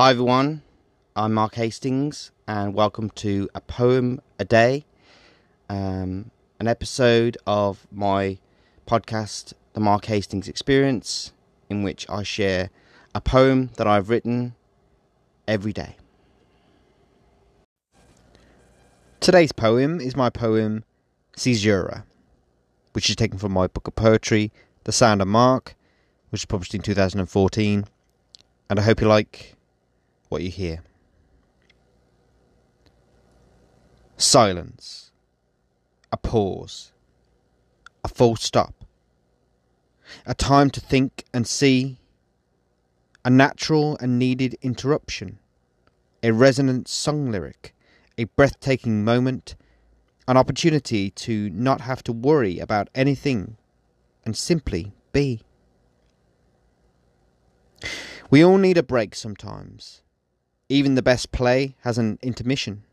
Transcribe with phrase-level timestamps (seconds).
[0.00, 0.62] Hi everyone,
[1.14, 4.86] I'm Mark Hastings, and welcome to A Poem a Day,
[5.68, 8.38] um, an episode of my
[8.86, 11.34] podcast, The Mark Hastings Experience,
[11.68, 12.70] in which I share
[13.14, 14.54] a poem that I've written
[15.46, 15.96] every day.
[19.20, 20.84] Today's poem is my poem
[21.36, 22.04] Caesura,
[22.94, 24.50] which is taken from my book of poetry,
[24.84, 25.74] The Sound of Mark,
[26.30, 27.84] which was published in 2014.
[28.70, 29.56] And I hope you like
[30.30, 30.82] what you hear.
[34.16, 35.10] Silence.
[36.12, 36.92] A pause.
[38.04, 38.84] A full stop.
[40.24, 41.98] A time to think and see.
[43.24, 45.38] A natural and needed interruption.
[46.22, 47.74] A resonant song lyric.
[48.16, 49.56] A breathtaking moment.
[50.28, 53.56] An opportunity to not have to worry about anything
[54.24, 55.42] and simply be.
[58.30, 60.02] We all need a break sometimes.
[60.70, 62.84] Even the best play has an intermission.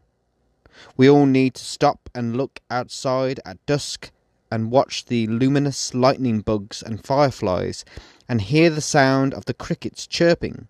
[0.97, 4.09] We all need to stop and look outside at dusk
[4.51, 7.85] and watch the luminous lightning bugs and fireflies
[8.27, 10.67] and hear the sound of the crickets chirping.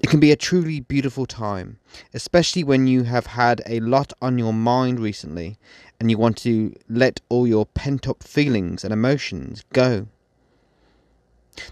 [0.00, 1.78] It can be a truly beautiful time,
[2.12, 5.56] especially when you have had a lot on your mind recently
[5.98, 10.06] and you want to let all your pent up feelings and emotions go.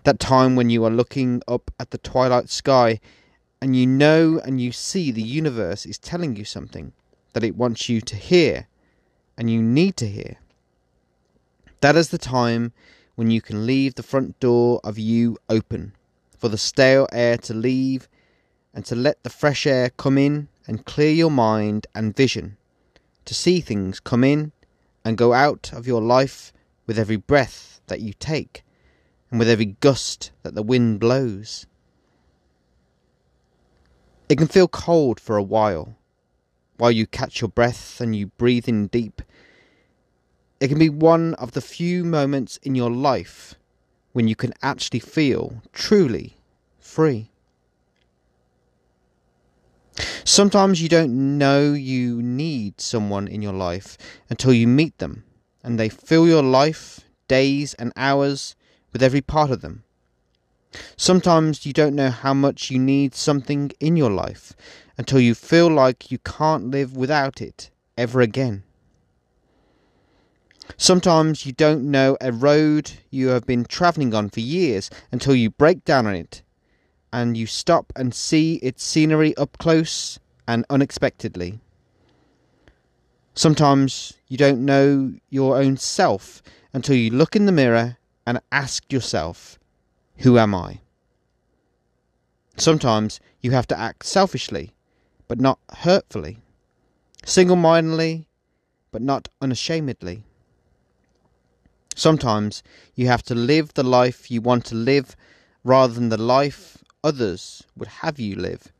[0.05, 3.01] That time when you are looking up at the twilight sky
[3.61, 6.93] and you know and you see the universe is telling you something
[7.33, 8.69] that it wants you to hear
[9.37, 10.37] and you need to hear.
[11.81, 12.73] That is the time
[13.15, 15.93] when you can leave the front door of you open
[16.39, 18.09] for the stale air to leave
[18.75, 22.56] and to let the fresh air come in and clear your mind and vision,
[23.25, 24.53] to see things come in
[25.05, 26.53] and go out of your life
[26.87, 28.62] with every breath that you take
[29.31, 31.67] and with every gust that the wind blows.
[34.28, 35.97] It can feel cold for a while,
[36.77, 39.23] while you catch your breath and you breathe in deep.
[40.59, 43.55] It can be one of the few moments in your life
[44.12, 46.39] when you can actually feel truly
[46.81, 47.31] free.
[50.25, 53.97] Sometimes you don't know you need someone in your life
[54.29, 55.25] until you meet them
[55.62, 58.56] and they fill your life, days and hours
[58.93, 59.85] with every part of them.
[60.97, 64.53] Sometimes you don't know how much you need something in your life
[64.99, 68.63] until you feel like you can't live without it ever again.
[70.77, 75.51] Sometimes you don't know a road you have been travelling on for years until you
[75.51, 76.43] break down on it
[77.13, 81.61] and you stop and see its scenery up close and unexpectedly.
[83.35, 86.43] Sometimes you don't know your own self
[86.73, 89.59] until you look in the mirror and ask yourself,
[90.19, 90.81] Who am I?
[92.56, 94.72] Sometimes you have to act selfishly,
[95.28, 96.38] but not hurtfully,
[97.25, 98.28] single mindedly,
[98.91, 100.22] but not unashamedly.
[101.94, 102.62] Sometimes
[102.94, 105.16] you have to live the life you want to live
[105.64, 108.72] rather than the life others would have you live,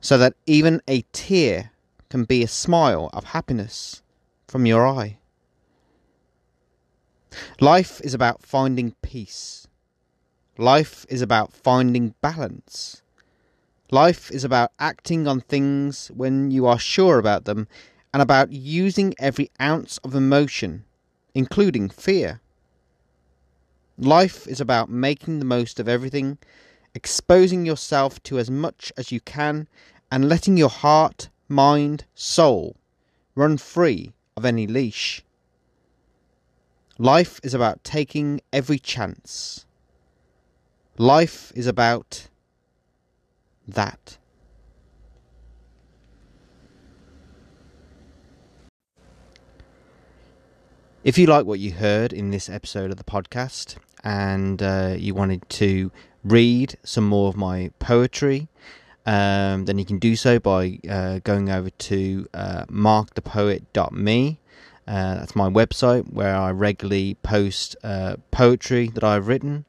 [0.00, 1.70] so that even a tear
[2.10, 4.02] can be a smile of happiness
[4.46, 5.18] from your eye.
[7.60, 9.66] Life is about finding peace.
[10.58, 13.02] Life is about finding balance.
[13.90, 17.68] Life is about acting on things when you are sure about them
[18.12, 20.84] and about using every ounce of emotion,
[21.34, 22.40] including fear.
[23.98, 26.38] Life is about making the most of everything,
[26.94, 29.68] exposing yourself to as much as you can,
[30.10, 32.76] and letting your heart, mind, soul
[33.34, 35.24] run free of any leash.
[36.98, 39.66] Life is about taking every chance.
[40.96, 42.28] Life is about
[43.66, 44.16] that.
[51.02, 55.14] If you like what you heard in this episode of the podcast and uh, you
[55.14, 55.90] wanted to
[56.22, 58.46] read some more of my poetry,
[59.04, 64.38] um, then you can do so by uh, going over to uh, markthepoet.me
[64.86, 69.64] uh, that's my website where I regularly post uh, poetry that I've written.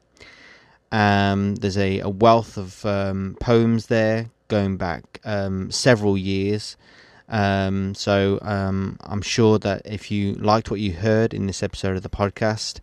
[0.92, 6.76] Um, there's a, a, wealth of um, poems there going back um, several years.
[7.28, 11.96] Um, so um, I'm sure that if you liked what you heard in this episode
[11.96, 12.80] of the podcast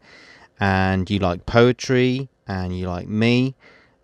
[0.60, 3.56] and you like poetry and you like me,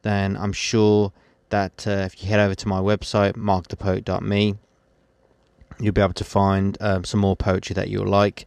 [0.03, 1.11] then I'm sure
[1.49, 4.55] that uh, if you head over to my website, markthepoet.me,
[5.79, 8.45] you'll be able to find um, some more poetry that you'll like.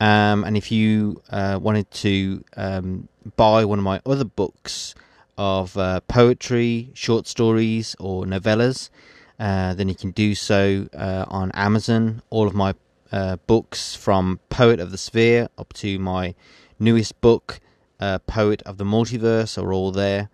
[0.00, 4.94] Um, and if you uh, wanted to um, buy one of my other books,
[5.38, 8.90] of uh, poetry, short stories, or novellas,
[9.38, 12.22] uh, then you can do so uh, on Amazon.
[12.30, 12.74] All of my
[13.12, 16.34] uh, books, from Poet of the Sphere up to my
[16.78, 17.60] newest book,
[18.00, 20.30] uh, Poet of the Multiverse, are all there.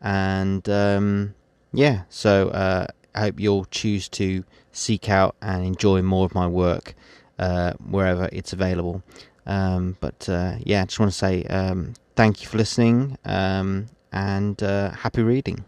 [0.00, 1.34] And um,
[1.72, 2.50] yeah, so
[3.14, 6.94] I hope you'll choose to seek out and enjoy more of my work
[7.88, 9.02] wherever it's available.
[9.46, 14.60] Um, but yeah, I just want to say um, thank you for listening um, and
[14.60, 15.64] happy reading.